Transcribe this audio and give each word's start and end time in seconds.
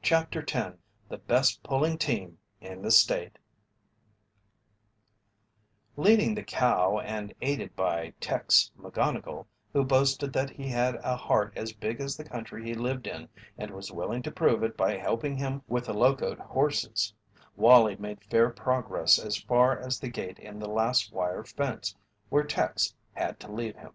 CHAPTER 0.00 0.40
X 0.50 0.74
THE 1.10 1.18
BEST 1.18 1.62
PULLING 1.62 1.98
TEAM 1.98 2.38
IN 2.62 2.80
THE 2.80 2.90
STATE 2.90 3.38
Leading 5.98 6.34
the 6.34 6.42
cow, 6.42 6.98
and 7.00 7.34
aided 7.42 7.76
by 7.76 8.14
"Tex" 8.20 8.72
McGonnigle, 8.80 9.44
who 9.74 9.84
boasted 9.84 10.32
that 10.32 10.48
he 10.48 10.68
had 10.70 10.94
a 11.04 11.14
heart 11.14 11.52
as 11.56 11.74
big 11.74 12.00
as 12.00 12.16
the 12.16 12.24
country 12.24 12.64
he 12.64 12.72
lived 12.72 13.06
in 13.06 13.28
and 13.58 13.70
was 13.72 13.92
willing 13.92 14.22
to 14.22 14.32
prove 14.32 14.62
it 14.62 14.78
by 14.78 14.96
helping 14.96 15.36
him 15.36 15.60
with 15.68 15.84
the 15.84 15.92
locoed 15.92 16.38
horses, 16.38 17.12
Wallie 17.54 17.96
made 17.96 18.24
fair 18.24 18.48
progress 18.48 19.18
as 19.18 19.36
far 19.36 19.78
as 19.78 20.00
the 20.00 20.08
gate 20.08 20.38
in 20.38 20.58
the 20.58 20.70
last 20.70 21.12
wire 21.12 21.44
fence, 21.44 21.94
where 22.30 22.44
"Tex" 22.44 22.94
had 23.12 23.38
to 23.40 23.52
leave 23.52 23.76
him. 23.76 23.92